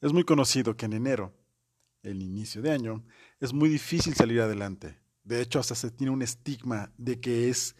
[0.00, 1.34] Es muy conocido que en enero,
[2.02, 3.04] el inicio de año,
[3.38, 4.98] es muy difícil salir adelante.
[5.24, 7.76] De hecho, hasta se tiene un estigma de que es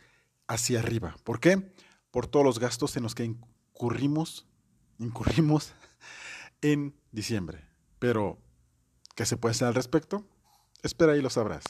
[0.46, 1.16] hacia arriba.
[1.24, 1.72] ¿Por qué?
[2.10, 4.46] Por todos los gastos en los que incurrimos,
[4.98, 5.72] incurrimos
[6.60, 7.64] en diciembre.
[7.98, 8.38] Pero,
[9.16, 10.26] ¿qué se puede hacer al respecto?
[10.82, 11.64] Espera y lo sabrás.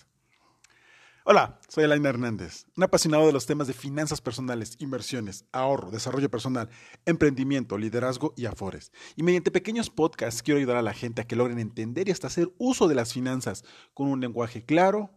[1.22, 6.30] Hola, soy Alain Hernández, un apasionado de los temas de finanzas personales, inversiones, ahorro, desarrollo
[6.30, 6.70] personal,
[7.04, 8.90] emprendimiento, liderazgo y afores.
[9.16, 12.28] Y mediante pequeños podcasts quiero ayudar a la gente a que logren entender y hasta
[12.28, 15.10] hacer uso de las finanzas con un lenguaje claro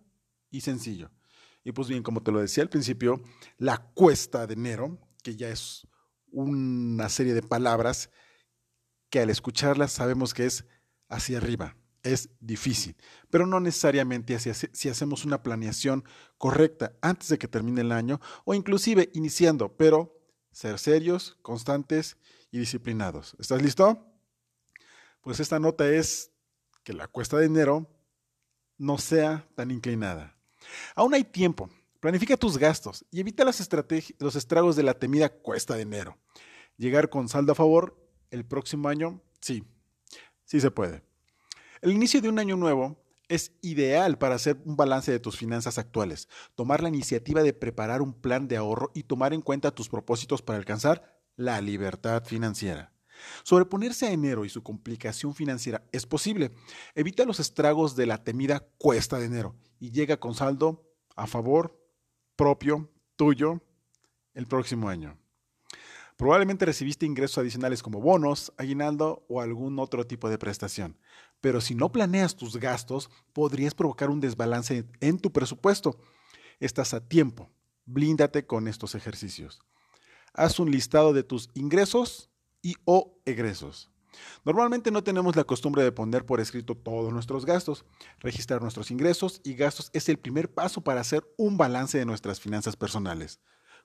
[0.51, 1.09] y sencillo.
[1.63, 3.23] Y pues bien, como te lo decía al principio,
[3.57, 5.87] la cuesta de enero, que ya es
[6.31, 8.09] una serie de palabras
[9.09, 10.65] que al escucharlas sabemos que es
[11.07, 12.95] hacia arriba es difícil,
[13.29, 16.03] pero no necesariamente si hacemos una planeación
[16.37, 20.19] correcta antes de que termine el año o inclusive iniciando, pero
[20.51, 22.17] ser serios, constantes
[22.51, 23.35] y disciplinados.
[23.39, 24.05] ¿Estás listo?
[25.21, 26.31] Pues esta nota es
[26.83, 27.89] que la cuesta de dinero
[28.77, 30.35] no sea tan inclinada.
[30.95, 31.69] Aún hay tiempo.
[32.01, 36.17] Planifica tus gastos y evita los estragos de la temida cuesta de enero.
[36.75, 37.97] Llegar con saldo a favor
[38.29, 39.63] el próximo año, sí,
[40.43, 41.01] sí se puede.
[41.83, 42.95] El inicio de un año nuevo
[43.27, 48.01] es ideal para hacer un balance de tus finanzas actuales, tomar la iniciativa de preparar
[48.01, 52.93] un plan de ahorro y tomar en cuenta tus propósitos para alcanzar la libertad financiera.
[53.43, 56.51] Sobreponerse a enero y su complicación financiera es posible.
[56.95, 61.85] Evita los estragos de la temida cuesta de enero y llega con saldo a favor
[62.37, 63.61] propio, tuyo,
[64.33, 65.19] el próximo año.
[66.17, 70.97] Probablemente recibiste ingresos adicionales como bonos, aguinaldo o algún otro tipo de prestación.
[71.41, 75.99] Pero si no planeas tus gastos, podrías provocar un desbalance en tu presupuesto.
[76.59, 77.49] Estás a tiempo.
[77.85, 79.61] Blíndate con estos ejercicios.
[80.33, 82.29] Haz un listado de tus ingresos
[82.61, 83.91] y o egresos.
[84.45, 87.85] Normalmente no tenemos la costumbre de poner por escrito todos nuestros gastos.
[88.19, 92.39] Registrar nuestros ingresos y gastos es el primer paso para hacer un balance de nuestras
[92.39, 93.39] finanzas personales.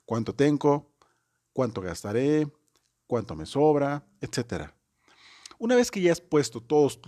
[0.05, 0.88] ¿Cuánto tengo?
[1.53, 2.47] Cuánto gastaré,
[3.07, 4.71] cuánto me sobra, etc.
[5.57, 6.99] Una vez que ya has puesto todos,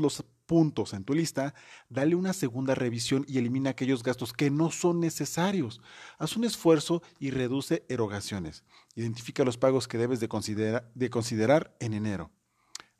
[0.00, 1.54] los puntos en tu lista,
[1.88, 5.80] dale una segunda revisión y elimina aquellos gastos que no son necesarios.
[6.18, 8.62] Haz un esfuerzo y reduce erogaciones.
[8.94, 12.30] Identifica los pagos que debes de, de considerar en enero.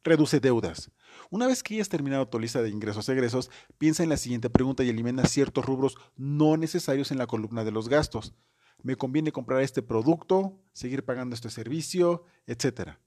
[0.03, 0.91] Reduce deudas.
[1.31, 4.51] Una vez que hayas terminado tu lista de ingresos y egresos, piensa en la siguiente
[4.51, 8.35] pregunta y elimina ciertos rubros no necesarios en la columna de los gastos
[8.83, 12.99] me conviene comprar este producto, seguir pagando este servicio, etc.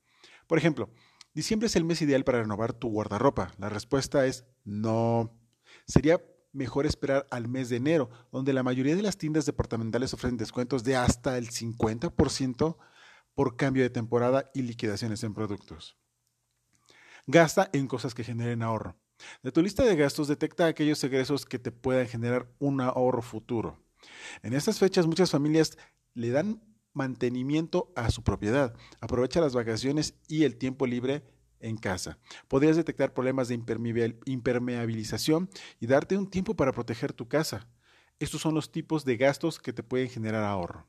[0.48, 0.90] Por ejemplo,
[1.34, 3.54] diciembre es el mes ideal para renovar tu guardarropa.
[3.58, 5.38] La respuesta es no.
[5.88, 6.22] Sería
[6.54, 10.84] mejor esperar al mes de enero, donde la mayoría de las tiendas departamentales ofrecen descuentos
[10.84, 12.78] de hasta el 50%
[13.34, 15.98] por cambio de temporada y liquidaciones en productos.
[17.28, 18.98] Gasta en cosas que generen ahorro.
[19.44, 23.81] De tu lista de gastos, detecta aquellos egresos que te puedan generar un ahorro futuro.
[24.44, 25.78] En estas fechas muchas familias
[26.14, 26.62] le dan
[26.94, 31.24] mantenimiento a su propiedad, aprovecha las vacaciones y el tiempo libre
[31.60, 32.18] en casa.
[32.48, 33.60] Podrías detectar problemas de
[34.26, 37.68] impermeabilización y darte un tiempo para proteger tu casa.
[38.20, 40.88] Estos son los tipos de gastos que te pueden generar ahorro.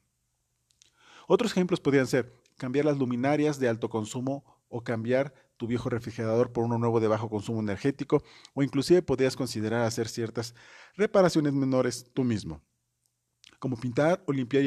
[1.29, 6.53] Otros ejemplos podrían ser cambiar las luminarias de alto consumo o cambiar tu viejo refrigerador
[6.53, 8.23] por uno nuevo de bajo consumo energético
[8.55, 10.55] o inclusive podrías considerar hacer ciertas
[10.97, 12.63] reparaciones menores tú mismo
[13.63, 14.65] como pintar o limpiar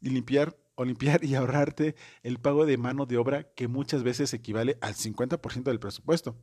[0.00, 4.32] y, limpiar o limpiar y ahorrarte el pago de mano de obra que muchas veces
[4.32, 6.36] equivale al 50% del presupuesto.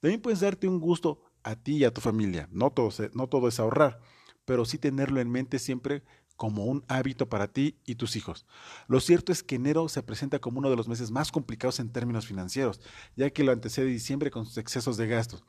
[0.00, 2.48] También puedes darte un gusto a ti y a tu familia.
[2.52, 4.00] No todo, no todo es ahorrar,
[4.46, 6.04] pero sí tenerlo en mente siempre
[6.36, 8.46] como un hábito para ti y tus hijos.
[8.88, 11.90] Lo cierto es que enero se presenta como uno de los meses más complicados en
[11.90, 12.80] términos financieros,
[13.16, 15.42] ya que lo antecede diciembre con sus excesos de gastos.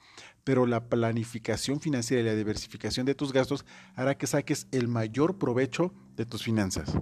[0.43, 3.65] Pero la planificación financiera y la diversificación de tus gastos
[3.95, 6.93] hará que saques el mayor provecho de tus finanzas.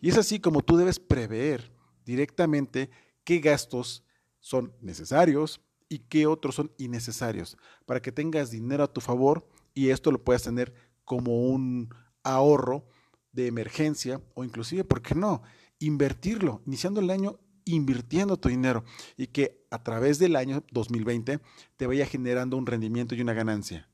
[0.00, 1.72] Y es así como tú debes prever
[2.04, 2.90] directamente
[3.24, 4.04] qué gastos
[4.40, 9.90] son necesarios y qué otros son innecesarios, para que tengas dinero a tu favor y
[9.90, 10.74] esto lo puedas tener
[11.04, 12.86] como un ahorro
[13.32, 15.42] de emergencia o inclusive, ¿por qué no?
[15.78, 18.84] Invertirlo, iniciando el año invirtiendo tu dinero
[19.16, 21.40] y que a través del año 2020
[21.76, 23.88] te vaya generando un rendimiento y una ganancia.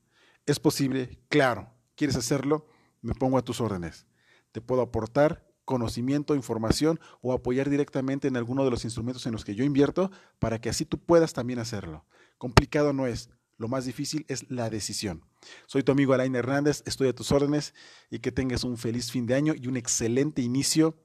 [0.45, 1.19] ¿Es posible?
[1.29, 1.69] Claro.
[1.95, 2.67] ¿Quieres hacerlo?
[3.01, 4.07] Me pongo a tus órdenes.
[4.51, 9.45] Te puedo aportar conocimiento, información o apoyar directamente en alguno de los instrumentos en los
[9.45, 10.09] que yo invierto
[10.39, 12.05] para que así tú puedas también hacerlo.
[12.37, 13.29] Complicado no es.
[13.59, 15.25] Lo más difícil es la decisión.
[15.67, 17.73] Soy tu amigo Alain Hernández, estoy a tus órdenes
[18.09, 20.97] y que tengas un feliz fin de año y un excelente inicio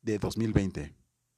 [0.00, 1.01] de 2020.